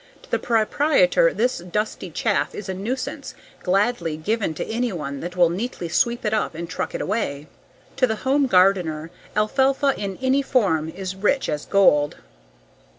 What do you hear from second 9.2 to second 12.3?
alfalfa in any form is rich as gold.